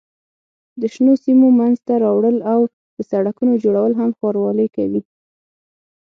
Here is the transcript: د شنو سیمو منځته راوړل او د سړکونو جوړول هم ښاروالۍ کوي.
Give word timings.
د 0.79 0.81
شنو 0.93 1.13
سیمو 1.25 1.47
منځته 1.59 1.93
راوړل 2.03 2.37
او 2.53 2.59
د 2.97 2.97
سړکونو 3.11 3.53
جوړول 3.63 3.91
هم 3.99 4.09
ښاروالۍ 4.19 4.67
کوي. 4.77 5.01